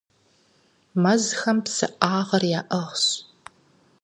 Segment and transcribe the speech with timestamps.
[1.01, 3.03] Мэзхэм псыӀагъыр яӀыгъщ.